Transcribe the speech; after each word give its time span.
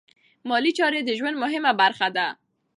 مالي 0.49 0.71
چارې 0.77 0.99
د 1.03 1.09
ژوند 1.19 1.35
مهمه 1.43 1.71
برخه 1.81 2.07
ده. 2.15 2.27